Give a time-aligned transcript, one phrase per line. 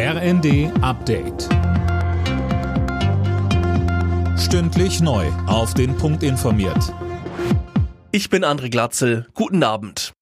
[0.00, 1.48] RND Update.
[4.38, 5.26] Stündlich neu.
[5.48, 6.94] Auf den Punkt informiert.
[8.12, 9.26] Ich bin André Glatzel.
[9.34, 10.12] Guten Abend.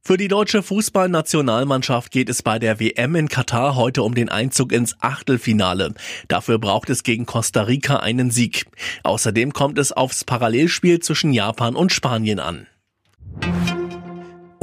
[0.00, 4.72] Für die deutsche Fußballnationalmannschaft geht es bei der WM in Katar heute um den Einzug
[4.72, 5.92] ins Achtelfinale.
[6.28, 8.64] Dafür braucht es gegen Costa Rica einen Sieg.
[9.02, 12.68] Außerdem kommt es aufs Parallelspiel zwischen Japan und Spanien an.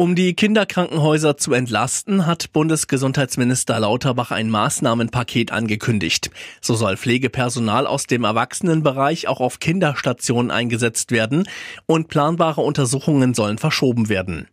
[0.02, 6.32] Um die Kinderkrankenhäuser zu entlasten, hat Bundesgesundheitsminister Lauterbach ein Maßnahmenpaket angekündigt.
[6.60, 11.48] So soll Pflegepersonal aus dem Erwachsenenbereich auch auf Kinderstationen eingesetzt werden
[11.86, 14.48] und planbare Untersuchungen sollen verschoben werden.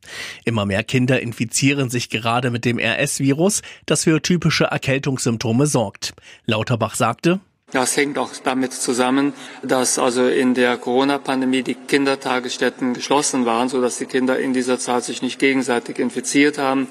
[0.44, 6.12] Immer mehr Kinder infizieren sich gerade mit dem RS-Virus, das für typische Erkältungssymptome sorgt.
[6.44, 13.44] Lauterbach sagte, das hängt auch damit zusammen, dass also in der Corona-Pandemie die Kindertagesstätten geschlossen
[13.44, 16.88] waren, sodass die Kinder in dieser Zeit sich nicht gegenseitig infiziert haben.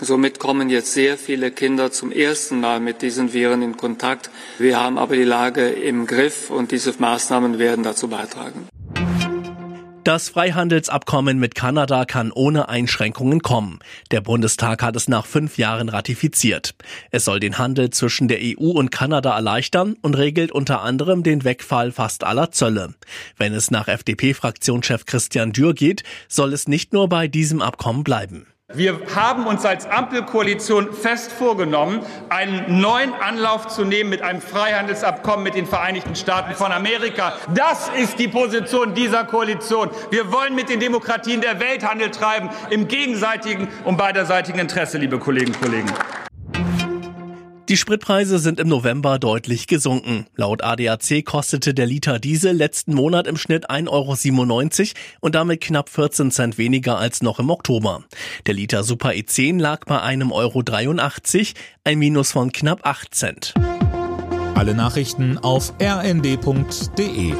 [0.00, 4.30] Somit kommen jetzt sehr viele Kinder zum ersten Mal mit diesen Viren in Kontakt.
[4.58, 8.68] Wir haben aber die Lage im Griff und diese Maßnahmen werden dazu beitragen.
[10.08, 13.78] Das Freihandelsabkommen mit Kanada kann ohne Einschränkungen kommen.
[14.10, 16.74] Der Bundestag hat es nach fünf Jahren ratifiziert.
[17.10, 21.44] Es soll den Handel zwischen der EU und Kanada erleichtern und regelt unter anderem den
[21.44, 22.94] Wegfall fast aller Zölle.
[23.36, 28.46] Wenn es nach FDP-Fraktionschef Christian Dürr geht, soll es nicht nur bei diesem Abkommen bleiben.
[28.74, 35.42] Wir haben uns als Ampelkoalition fest vorgenommen, einen neuen Anlauf zu nehmen mit einem Freihandelsabkommen
[35.42, 37.32] mit den Vereinigten Staaten von Amerika.
[37.54, 39.88] Das ist die Position dieser Koalition.
[40.10, 45.18] Wir wollen mit den Demokratien der Welt Handel treiben, im gegenseitigen und beiderseitigen Interesse, liebe
[45.18, 45.88] Kolleginnen und Kollegen.
[47.68, 50.24] Die Spritpreise sind im November deutlich gesunken.
[50.36, 55.90] Laut ADAC kostete der Liter Diesel letzten Monat im Schnitt 1,97 Euro und damit knapp
[55.90, 58.04] 14 Cent weniger als noch im Oktober.
[58.46, 60.62] Der Liter Super E10 lag bei einem Euro,
[61.84, 63.54] ein Minus von knapp 8 Cent.
[64.54, 67.34] Alle Nachrichten auf rnd.de